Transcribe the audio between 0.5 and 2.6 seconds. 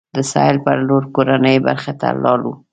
پر لور کورنۍ برخې ته لاړو.